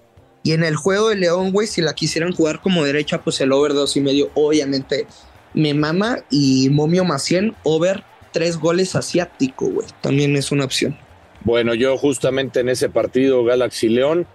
Y 0.43 0.53
en 0.53 0.63
el 0.63 0.75
juego 0.75 1.09
de 1.09 1.17
León, 1.17 1.51
güey, 1.51 1.67
si 1.67 1.81
la 1.81 1.93
quisieran 1.93 2.33
jugar 2.33 2.61
como 2.61 2.83
derecha, 2.83 3.21
pues 3.21 3.39
el 3.41 3.51
over 3.51 3.73
de 3.73 3.79
dos 3.79 3.97
y 3.97 4.01
medio, 4.01 4.31
obviamente 4.33 5.05
me 5.53 5.73
mama. 5.73 6.23
Y 6.29 6.69
Momio 6.69 7.03
Macien, 7.03 7.53
over 7.63 8.03
tres 8.31 8.57
goles 8.57 8.95
asiático, 8.95 9.67
güey. 9.67 9.87
También 9.99 10.35
es 10.35 10.51
una 10.51 10.65
opción. 10.65 10.97
Bueno, 11.43 11.73
yo 11.73 11.97
justamente 11.97 12.59
en 12.59 12.69
ese 12.69 12.89
partido 12.89 13.43
Galaxy 13.43 13.89
León, 13.89 14.27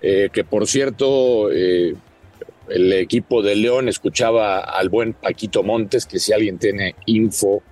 eh, 0.00 0.30
que 0.32 0.44
por 0.44 0.66
cierto, 0.66 1.52
eh, 1.52 1.94
el 2.68 2.92
equipo 2.92 3.42
de 3.42 3.56
León 3.56 3.88
escuchaba 3.88 4.60
al 4.60 4.88
buen 4.88 5.12
Paquito 5.12 5.62
Montes, 5.62 6.06
que 6.06 6.18
si 6.18 6.32
alguien 6.32 6.58
tiene 6.58 6.94
info 7.06 7.62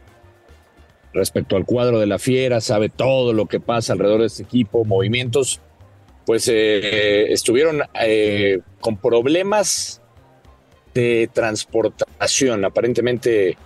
respecto 1.12 1.56
al 1.56 1.64
cuadro 1.64 1.98
de 1.98 2.06
la 2.06 2.18
fiera, 2.18 2.60
sabe 2.60 2.88
todo 2.88 3.32
lo 3.32 3.46
que 3.46 3.60
pasa 3.60 3.92
alrededor 3.92 4.20
de 4.20 4.26
este 4.26 4.42
equipo, 4.42 4.84
movimientos, 4.84 5.60
pues 6.26 6.48
eh, 6.48 7.32
estuvieron 7.32 7.80
eh, 8.00 8.60
con 8.80 8.98
problemas 8.98 10.02
de 10.94 11.30
transportación. 11.32 12.64
Aparentemente 12.64 13.56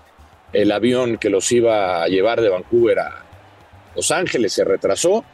el 0.53 0.71
avión 0.71 1.17
que 1.17 1.31
los 1.31 1.51
iba 1.51 2.03
a 2.03 2.09
llevar 2.09 2.41
de 2.41 2.51
Vancouver 2.51 2.99
a 3.01 3.25
Los 3.95 4.11
Ángeles 4.11 4.53
se 4.53 4.65
retrasó 4.65 5.25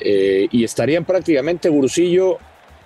eh, 0.00 0.48
y 0.50 0.64
estarían 0.64 1.04
prácticamente 1.04 1.68
Gurusillo 1.68 2.38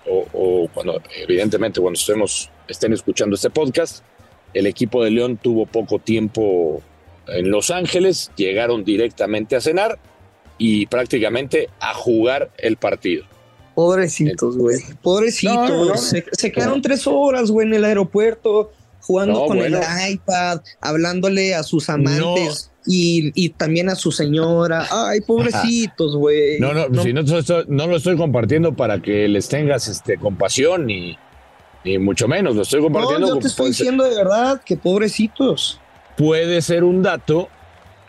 o, 0.04 0.68
cuando, 0.74 1.00
evidentemente, 1.16 1.80
cuando 1.80 1.98
estemos, 1.98 2.50
estén 2.66 2.92
escuchando 2.92 3.36
este 3.36 3.50
podcast, 3.50 4.04
el 4.52 4.66
equipo 4.66 5.04
de 5.04 5.10
León 5.10 5.38
tuvo 5.40 5.66
poco 5.66 5.98
tiempo 5.98 6.82
en 7.28 7.50
Los 7.50 7.70
Ángeles, 7.70 8.30
llegaron 8.36 8.84
directamente 8.84 9.54
a 9.54 9.60
cenar 9.60 9.98
y 10.58 10.86
prácticamente 10.86 11.68
a 11.80 11.94
jugar 11.94 12.50
el 12.58 12.76
partido. 12.76 13.24
Pobrecitos, 13.74 14.58
güey. 14.58 14.78
Pobrecitos. 15.00 16.12
Se, 16.32 16.52
quedaron 16.52 16.82
tres 16.82 17.06
horas, 17.06 17.50
güey, 17.50 17.66
en 17.66 17.74
el 17.74 17.84
aeropuerto, 17.84 18.72
jugando 19.02 19.46
con 19.46 19.58
el 19.58 19.78
iPad, 20.10 20.60
hablándole 20.80 21.54
a 21.54 21.62
sus 21.62 21.90
amantes 21.90 22.70
y, 22.86 23.48
también 23.50 23.88
a 23.88 23.94
su 23.94 24.12
señora. 24.12 24.86
Ay, 24.90 25.20
pobrecitos, 25.20 26.16
güey. 26.16 26.58
No, 26.58 26.72
no, 26.72 26.88
no. 26.88 27.02
Si 27.02 27.12
no, 27.12 27.22
no, 27.68 27.86
lo 27.86 27.96
estoy 27.96 28.16
compartiendo 28.16 28.74
para 28.74 29.00
que 29.00 29.28
les 29.28 29.48
tengas 29.48 29.88
este, 29.88 30.18
compasión 30.18 30.86
ni, 30.86 31.16
ni 31.84 31.98
mucho 31.98 32.28
menos. 32.28 32.56
Lo 32.56 32.62
estoy 32.62 32.80
compartiendo. 32.80 33.26
No, 33.26 33.34
yo 33.34 33.40
te 33.40 33.48
estoy 33.48 33.68
diciendo 33.68 34.04
de 34.04 34.16
verdad 34.16 34.62
que 34.64 34.76
pobrecitos. 34.76 35.80
Puede 36.16 36.60
ser 36.62 36.84
un 36.84 37.02
dato, 37.02 37.48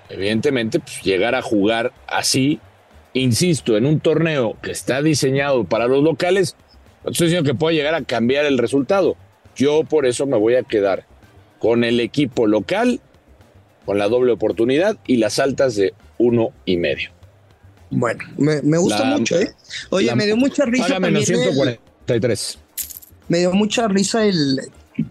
evidentemente, 0.09 0.79
pues, 0.79 1.01
llegar 1.03 1.35
a 1.35 1.41
jugar 1.41 1.93
así, 2.07 2.59
insisto, 3.13 3.77
en 3.77 3.85
un 3.85 4.00
torneo 4.00 4.57
que 4.62 4.71
está 4.71 5.01
diseñado 5.01 5.63
para 5.63 5.88
los 5.88 6.03
locales. 6.03 6.55
No 7.03 7.12
estoy 7.12 7.27
diciendo 7.27 7.50
que 7.50 7.57
pueda 7.57 7.75
llegar 7.75 7.95
a 7.95 8.03
cambiar 8.03 8.45
el 8.45 8.57
resultado. 8.57 9.15
Yo 9.55 9.83
por 9.83 10.05
eso 10.05 10.25
me 10.25 10.38
voy 10.38 10.55
a 10.55 10.63
quedar 10.63 11.05
con 11.60 11.83
el 11.83 12.00
equipo 12.00 12.48
local 12.48 13.00
con 13.86 13.98
la 13.98 14.07
doble 14.07 14.31
oportunidad 14.31 14.98
y 15.07 15.17
las 15.17 15.39
altas 15.39 15.75
de 15.75 15.93
uno 16.17 16.51
y 16.65 16.77
medio. 16.77 17.12
Bueno, 17.89 18.24
me, 18.38 18.77
gusta 18.77 19.03
mucho, 19.05 19.39
¿eh? 19.39 19.51
Oye, 19.89 20.15
me 20.15 20.25
dio 20.25 20.36
mucha 20.36 20.65
risa. 20.65 21.00
menos 21.00 21.25
143. 21.25 22.60
me 23.27 23.39
dio 23.39 23.53
mucha 23.53 23.88
risa 23.88 24.25
el, 24.25 24.62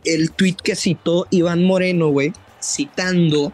el 0.05 0.33
tweet 0.33 0.57
que 0.63 0.75
citó 0.75 1.27
Iván 1.31 1.65
Moreno, 1.65 2.09
güey, 2.09 2.33
citando 2.61 3.53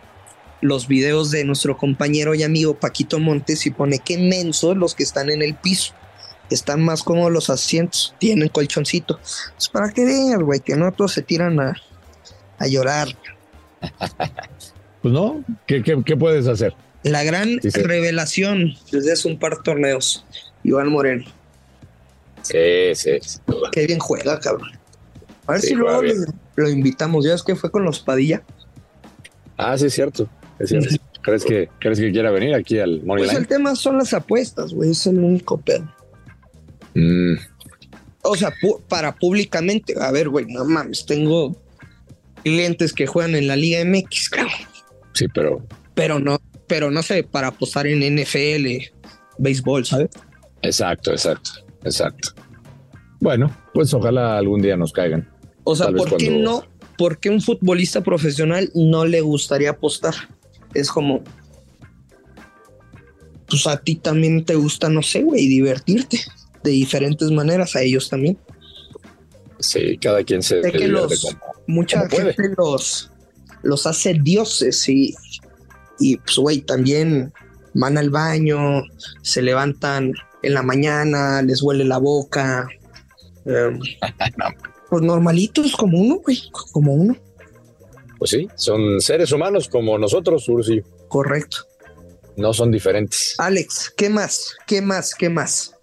los 0.60 0.88
videos 0.88 1.30
de 1.30 1.44
nuestro 1.44 1.76
compañero 1.76 2.34
y 2.34 2.42
amigo 2.42 2.74
Paquito 2.74 3.18
Montes 3.18 3.66
y 3.66 3.70
pone 3.70 3.98
que 3.98 4.18
mensos 4.18 4.76
los 4.76 4.94
que 4.94 5.02
están 5.02 5.30
en 5.30 5.42
el 5.42 5.54
piso. 5.54 5.94
Están 6.50 6.82
más 6.82 7.02
cómodos 7.02 7.32
los 7.32 7.50
asientos, 7.50 8.14
tienen 8.18 8.48
colchoncito. 8.48 9.18
Es 9.58 9.68
para 9.68 9.92
que 9.92 10.04
vean, 10.04 10.42
güey, 10.44 10.60
que 10.60 10.76
no 10.76 10.90
todos 10.92 11.12
se 11.12 11.22
tiran 11.22 11.60
a, 11.60 11.74
a 12.58 12.66
llorar. 12.66 13.08
Pues 15.00 15.14
no, 15.14 15.44
¿qué, 15.66 16.16
puedes 16.18 16.48
hacer? 16.48 16.74
La 17.04 17.22
gran 17.22 17.60
revelación 17.62 18.74
desde 18.90 19.12
hace 19.12 19.28
un 19.28 19.38
par 19.38 19.56
de 19.56 19.62
torneos, 19.62 20.24
Iván 20.64 20.88
Moreno. 20.88 21.24
Sí, 22.42 22.94
sí. 22.94 23.12
Qué 23.70 23.86
bien 23.86 24.00
juega, 24.00 24.40
cabrón. 24.40 24.72
A 25.46 25.52
ver 25.52 25.60
si 25.60 25.74
luego 25.74 26.02
lo, 26.56 26.68
invitamos. 26.68 27.24
Ya 27.24 27.34
es 27.34 27.42
que 27.42 27.54
fue 27.54 27.70
con 27.70 27.84
los 27.84 28.00
Padilla. 28.00 28.42
Ah, 29.56 29.78
sí, 29.78 29.86
es 29.86 29.94
cierto. 29.94 30.28
Es 30.58 30.70
cierto. 30.70 30.88
¿Crees, 31.22 31.44
que, 31.44 31.68
¿Crees 31.78 32.00
que 32.00 32.10
quiera 32.10 32.30
venir 32.30 32.54
aquí 32.54 32.78
al 32.78 33.02
Money 33.02 33.26
Pues 33.26 33.36
el 33.36 33.46
tema 33.46 33.74
son 33.76 33.98
las 33.98 34.14
apuestas, 34.14 34.72
güey. 34.72 34.90
Es 34.90 35.06
el 35.06 35.18
único 35.18 35.58
pedo. 35.58 35.92
Mm. 36.98 37.38
O 38.22 38.36
sea, 38.36 38.52
para 38.88 39.14
públicamente, 39.14 39.94
a 40.00 40.10
ver, 40.10 40.28
güey, 40.28 40.46
no 40.46 40.64
mames, 40.64 41.06
tengo 41.06 41.56
clientes 42.42 42.92
que 42.92 43.06
juegan 43.06 43.36
en 43.36 43.46
la 43.46 43.56
Liga 43.56 43.84
MX, 43.84 44.28
cabrón. 44.30 44.52
Sí, 45.14 45.26
pero. 45.32 45.64
Pero 45.94 46.18
no, 46.18 46.40
pero 46.66 46.90
no 46.90 47.02
sé, 47.02 47.22
para 47.22 47.48
apostar 47.48 47.86
en 47.86 48.00
NFL, 48.00 48.92
béisbol, 49.38 49.86
¿sabes? 49.86 50.10
Exacto, 50.62 51.12
exacto, 51.12 51.50
exacto. 51.84 52.30
Bueno, 53.20 53.56
pues 53.72 53.94
ojalá 53.94 54.36
algún 54.36 54.60
día 54.60 54.76
nos 54.76 54.92
caigan. 54.92 55.28
O 55.64 55.76
sea, 55.76 55.90
¿por 55.92 56.16
qué 56.16 56.30
no? 56.30 56.64
¿Por 56.96 57.18
qué 57.18 57.30
un 57.30 57.40
futbolista 57.40 58.02
profesional 58.02 58.70
no 58.74 59.04
le 59.04 59.20
gustaría 59.20 59.70
apostar? 59.70 60.14
Es 60.74 60.90
como. 60.90 61.22
Pues 63.48 63.66
a 63.66 63.78
ti 63.78 63.94
también 63.94 64.44
te 64.44 64.56
gusta, 64.56 64.88
no 64.88 65.02
sé, 65.02 65.22
güey, 65.22 65.46
divertirte 65.46 66.20
de 66.68 66.74
diferentes 66.74 67.30
maneras, 67.30 67.76
a 67.76 67.82
ellos 67.82 68.08
también. 68.08 68.38
Sí, 69.58 69.98
cada 69.98 70.22
quien 70.22 70.42
se. 70.42 70.62
Sé 70.62 70.72
que 70.72 70.88
los, 70.88 71.36
mucha 71.66 72.08
gente 72.08 72.54
los 72.56 73.10
los 73.62 73.86
hace 73.86 74.14
dioses 74.14 74.88
y, 74.88 75.14
y 75.98 76.16
pues, 76.16 76.36
güey, 76.36 76.60
también 76.60 77.32
van 77.74 77.98
al 77.98 78.10
baño, 78.10 78.82
se 79.22 79.42
levantan 79.42 80.12
en 80.42 80.54
la 80.54 80.62
mañana, 80.62 81.42
les 81.42 81.62
huele 81.62 81.84
la 81.84 81.98
boca. 81.98 82.68
Em, 83.44 83.78
pues 84.90 85.02
normalitos 85.02 85.72
como 85.72 85.98
uno, 85.98 86.16
güey, 86.16 86.40
como 86.72 86.94
uno. 86.94 87.16
Pues 88.18 88.30
sí, 88.30 88.48
son 88.56 89.00
seres 89.00 89.30
humanos 89.32 89.68
como 89.68 89.96
nosotros, 89.98 90.48
Ursi. 90.48 90.82
Correcto. 91.08 91.58
No 92.36 92.52
son 92.52 92.70
diferentes. 92.70 93.34
Alex, 93.38 93.92
¿qué 93.96 94.08
más? 94.08 94.56
¿Qué 94.66 94.80
más? 94.80 95.14
¿Qué 95.14 95.28
más? 95.28 95.74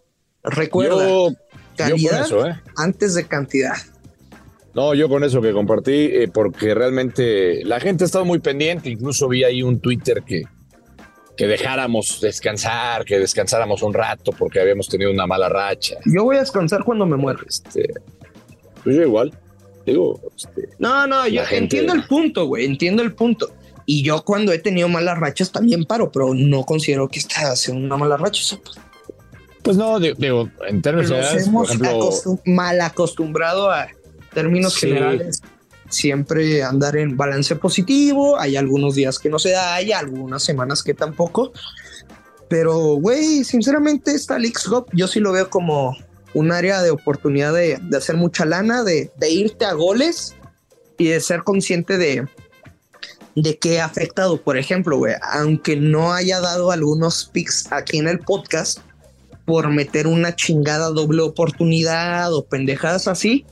Recuerda, 0.45 1.35
calidad 1.75 2.27
¿eh? 2.47 2.61
antes 2.77 3.15
de 3.15 3.25
cantidad. 3.25 3.75
No, 4.73 4.93
yo 4.93 5.07
con 5.07 5.23
eso 5.23 5.41
que 5.41 5.53
compartí, 5.53 6.09
eh, 6.11 6.29
porque 6.31 6.75
realmente 6.75 7.63
la 7.63 7.79
gente 7.79 8.03
ha 8.03 8.07
estado 8.07 8.25
muy 8.25 8.39
pendiente, 8.39 8.89
incluso 8.89 9.29
vi 9.29 9.43
ahí 9.45 9.63
un 9.63 9.79
Twitter 9.79 10.21
que, 10.23 10.43
que 11.37 11.47
dejáramos 11.47 12.19
descansar, 12.21 13.05
que 13.05 13.17
descansáramos 13.17 13.81
un 13.83 13.93
rato 13.93 14.31
porque 14.31 14.59
habíamos 14.59 14.89
tenido 14.89 15.11
una 15.11 15.25
mala 15.27 15.47
racha. 15.47 15.95
Yo 16.05 16.25
voy 16.25 16.35
a 16.35 16.39
descansar 16.41 16.83
cuando 16.83 17.05
me 17.05 17.15
muera. 17.15 17.39
Este, 17.47 17.87
pues 18.83 18.97
yo 18.97 19.01
igual, 19.03 19.33
digo. 19.85 20.19
Este, 20.35 20.67
no, 20.77 21.07
no, 21.07 21.25
yo 21.27 21.43
entiendo 21.51 21.93
el 21.93 22.05
punto, 22.05 22.45
güey, 22.45 22.65
entiendo 22.65 23.01
el 23.01 23.13
punto. 23.13 23.53
Y 23.85 24.03
yo 24.03 24.23
cuando 24.25 24.51
he 24.51 24.59
tenido 24.59 24.89
malas 24.89 25.17
rachas 25.19 25.51
también 25.51 25.85
paro, 25.85 26.11
pero 26.11 26.33
no 26.33 26.63
considero 26.63 27.07
que 27.07 27.19
esta 27.19 27.55
sea 27.55 27.75
una 27.75 27.95
mala 27.95 28.17
racha. 28.17 28.57
Pues, 28.61 28.77
pues 29.65 29.77
no, 29.77 29.99
digo, 29.99 30.47
en 30.67 30.81
términos 30.83 31.09
generales, 31.09 31.49
por 31.49 31.65
ejemplo, 31.65 32.11
mal 32.45 32.79
acostumbrado 32.81 33.71
a 33.71 33.87
términos 34.31 34.77
generales, 34.77 35.41
siempre 35.89 36.63
andar 36.63 36.95
en 36.95 37.17
balance 37.17 37.55
positivo. 37.55 38.39
Hay 38.39 38.57
algunos 38.57 38.93
días 38.93 39.17
que 39.17 39.27
no 39.27 39.39
se 39.39 39.49
da, 39.51 39.73
hay 39.73 39.91
algunas 39.91 40.43
semanas 40.43 40.83
que 40.83 40.93
tampoco. 40.93 41.51
Pero, 42.47 42.77
güey, 42.97 43.43
sinceramente, 43.43 44.11
esta 44.11 44.37
Leagues 44.37 44.65
Cup 44.65 44.87
yo 44.93 45.07
sí 45.07 45.19
lo 45.19 45.31
veo 45.31 45.49
como 45.49 45.97
un 46.35 46.51
área 46.51 46.83
de 46.83 46.91
oportunidad 46.91 47.51
de, 47.51 47.79
hacer 47.97 48.17
mucha 48.17 48.45
lana, 48.45 48.83
de, 48.83 49.09
irte 49.27 49.65
a 49.65 49.73
goles 49.73 50.35
y 50.99 51.07
de 51.07 51.19
ser 51.21 51.43
consciente 51.43 51.97
de, 51.97 52.27
de 53.35 53.57
qué 53.57 53.81
ha 53.81 53.85
afectado. 53.85 54.39
Por 54.39 54.59
ejemplo, 54.59 54.97
güey, 54.97 55.15
aunque 55.23 55.75
no 55.75 56.13
haya 56.13 56.39
dado 56.39 56.69
algunos 56.69 57.25
picks 57.33 57.71
aquí 57.71 57.97
en 57.97 58.07
el 58.07 58.19
podcast 58.19 58.79
por 59.45 59.69
meter 59.69 60.07
una 60.07 60.35
chingada 60.35 60.89
doble 60.89 61.21
oportunidad 61.21 62.33
o 62.33 62.45
pendejadas 62.45 63.07
así, 63.07 63.45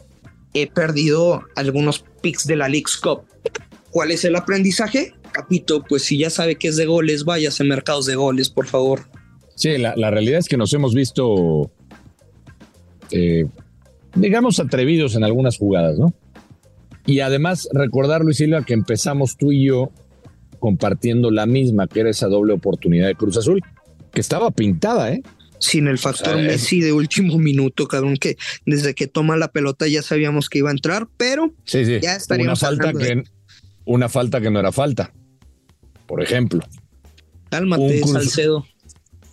he 0.54 0.68
perdido 0.68 1.44
algunos 1.56 2.04
picks 2.22 2.46
de 2.48 2.56
la 2.56 2.68
League's 2.68 2.98
Cup. 2.98 3.22
¿Cuál 3.92 4.12
es 4.12 4.26
el 4.26 4.36
aprendizaje? 4.36 5.14
Capito, 5.32 5.84
pues 5.88 6.04
si 6.04 6.18
ya 6.18 6.30
sabe 6.30 6.56
que 6.56 6.68
es 6.68 6.78
de 6.78 6.86
goles, 6.86 7.26
váyase 7.26 7.64
a 7.64 7.66
mercados 7.66 8.06
de 8.06 8.16
goles, 8.16 8.50
por 8.50 8.66
favor. 8.68 9.02
Sí, 9.56 9.78
la, 9.78 9.96
la 9.96 10.10
realidad 10.10 10.40
es 10.40 10.48
que 10.48 10.58
nos 10.58 10.74
hemos 10.74 10.96
visto, 10.96 11.72
eh, 13.12 13.46
digamos, 14.16 14.60
atrevidos 14.60 15.16
en 15.16 15.24
algunas 15.24 15.58
jugadas, 15.58 15.98
¿no? 15.98 16.14
Y 17.06 17.20
además 17.20 17.68
recordar, 17.72 18.24
Luis 18.24 18.38
Silva, 18.38 18.64
que 18.64 18.74
empezamos 18.74 19.38
tú 19.38 19.52
y 19.52 19.66
yo 19.66 19.92
compartiendo 20.60 21.30
la 21.30 21.46
misma, 21.46 21.88
que 21.88 22.00
era 22.00 22.10
esa 22.10 22.28
doble 22.28 22.54
oportunidad 22.54 23.08
de 23.08 23.16
Cruz 23.16 23.38
Azul, 23.38 23.62
que 24.12 24.22
estaba 24.22 24.50
pintada, 24.52 25.12
¿eh? 25.12 25.22
Sin 25.64 25.88
el 25.88 25.98
factor 25.98 26.36
Messi 26.36 26.82
de 26.82 26.92
último 26.92 27.40
minuto, 27.40 27.88
cabrón, 27.88 28.18
que 28.18 28.36
desde 28.66 28.94
que 28.94 29.08
toma 29.08 29.38
la 29.38 29.50
pelota 29.50 29.88
ya 29.88 30.02
sabíamos 30.02 30.50
que 30.50 30.58
iba 30.58 30.70
a 30.70 30.74
entrar, 30.74 31.08
pero 31.16 31.54
sí, 31.64 31.86
sí. 31.86 32.00
ya 32.02 32.18
estaríamos 32.18 32.62
una 32.62 32.70
falta 32.70 32.92
que 32.92 33.24
Una 33.86 34.10
falta 34.10 34.42
que 34.42 34.52
no 34.52 34.60
era 34.60 34.74
falta, 34.74 35.14
por 36.06 36.22
ejemplo. 36.22 36.60
Cálmate, 37.50 38.02
Salcedo. 38.06 38.66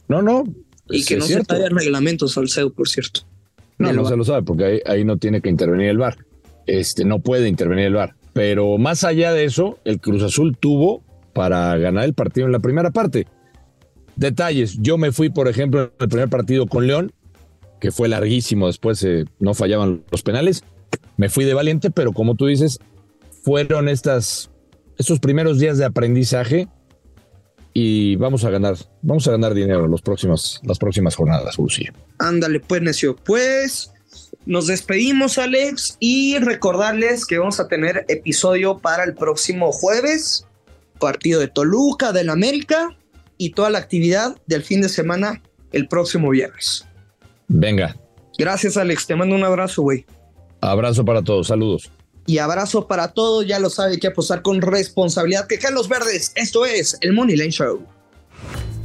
No, 0.07 0.23
no. 0.23 0.45
Y 0.89 1.05
que 1.05 1.17
no 1.17 1.25
se 1.25 1.43
sabe 1.43 1.65
el 1.65 1.75
reglamento, 1.75 2.29
Salcedo, 2.29 2.73
por 2.73 2.89
cierto. 2.89 3.23
No, 3.79 3.93
no 3.93 4.07
se 4.07 4.17
lo 4.17 4.25
sabe, 4.25 4.43
porque 4.45 4.65
ahí, 4.65 4.81
ahí 4.87 5.05
no 5.05 5.17
tiene 5.17 5.41
que 5.41 5.49
intervenir 5.49 5.89
el 5.89 5.99
VAR. 5.99 6.17
Este, 6.67 7.05
no 7.05 7.19
puede 7.19 7.49
intervenir 7.49 7.87
el 7.87 7.95
VAR. 7.95 8.15
Pero 8.35 8.79
más 8.79 9.03
allá 9.03 9.33
de 9.33 9.47
eso, 9.47 9.79
el 9.85 10.01
Cruz 10.01 10.23
Azul 10.23 10.57
tuvo 10.57 11.03
para 11.33 11.77
ganar 11.77 12.05
el 12.05 12.15
partido 12.15 12.47
en 12.47 12.53
la 12.53 12.61
primera 12.61 12.93
parte. 12.93 13.27
Detalles, 14.21 14.77
yo 14.83 14.99
me 14.99 15.13
fui, 15.13 15.31
por 15.31 15.49
ejemplo, 15.49 15.85
en 15.85 15.91
el 15.99 16.09
primer 16.11 16.29
partido 16.29 16.67
con 16.67 16.87
León, 16.87 17.11
que 17.81 17.91
fue 17.91 18.07
larguísimo, 18.07 18.67
después 18.67 19.03
eh, 19.03 19.25
no 19.39 19.55
fallaban 19.55 20.05
los 20.11 20.23
penales. 20.23 20.63
Me 21.17 21.31
fui 21.31 21.47
de 21.47 21.55
valiente, 21.55 21.91
pero 21.91 22.13
como 22.13 22.35
tú 22.35 22.45
dices, 22.45 22.81
fueron 23.43 23.89
estas, 23.89 24.51
estos 24.99 25.21
primeros 25.21 25.59
días 25.59 25.79
de 25.79 25.87
aprendizaje 25.87 26.69
y 27.73 28.17
vamos 28.17 28.45
a 28.45 28.51
ganar, 28.51 28.77
vamos 29.01 29.27
a 29.27 29.31
ganar 29.31 29.55
dinero 29.55 29.89
los 29.89 30.03
próximos, 30.03 30.61
las 30.65 30.79
próximas 30.79 31.17
jornadas, 31.17 31.57
Lucía. 31.57 31.91
Ándale, 32.19 32.61
pues, 32.61 32.83
necio. 32.83 33.17
Pues 33.17 33.91
nos 34.45 34.67
despedimos, 34.67 35.39
Alex, 35.39 35.97
y 35.99 36.37
recordarles 36.41 37.25
que 37.25 37.39
vamos 37.39 37.59
a 37.59 37.69
tener 37.69 38.05
episodio 38.09 38.81
para 38.81 39.05
el 39.05 39.15
próximo 39.15 39.73
jueves, 39.73 40.47
partido 40.99 41.41
de 41.41 41.49
Toluca, 41.49 42.13
del 42.13 42.29
América, 42.29 42.95
y 43.41 43.51
toda 43.51 43.71
la 43.71 43.79
actividad 43.79 44.37
del 44.47 44.63
fin 44.63 44.83
de 44.83 44.91
semana 44.91 45.43
el 45.73 45.89
próximo 45.89 46.29
viernes. 46.29 46.85
Venga. 47.49 47.97
Gracias, 48.37 48.77
Alex. 48.77 49.07
Te 49.07 49.17
mando 49.17 49.35
un 49.35 49.43
abrazo, 49.43 49.81
güey. 49.81 50.05
Abrazo 50.61 51.07
para 51.07 51.23
todos. 51.23 51.47
Saludos. 51.47 51.91
Y 52.27 52.37
abrazo 52.37 52.87
para 52.87 53.09
todos. 53.09 53.47
Ya 53.47 53.59
lo 53.59 53.71
sabe, 53.71 53.93
hay 53.93 53.99
que 53.99 54.09
apostar 54.09 54.43
con 54.43 54.61
responsabilidad. 54.61 55.47
Que 55.47 55.59
los 55.73 55.89
verdes. 55.89 56.33
Esto 56.35 56.67
es 56.67 56.99
el 57.01 57.15
Money 57.15 57.37
Line 57.37 57.51
Show. 57.51 57.81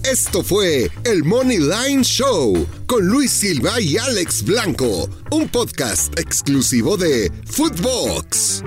Esto 0.09 0.41
fue 0.41 0.89
el 1.03 1.25
Money 1.25 1.57
Line 1.57 2.03
Show 2.03 2.65
con 2.85 3.05
Luis 3.05 3.31
Silva 3.31 3.81
y 3.81 3.97
Alex 3.97 4.41
Blanco, 4.45 5.09
un 5.31 5.49
podcast 5.49 6.17
exclusivo 6.17 6.95
de 6.95 7.29
Footbox. 7.45 8.63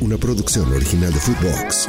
Una 0.00 0.18
producción 0.18 0.70
original 0.70 1.14
de 1.14 1.20
Footbox. 1.20 1.88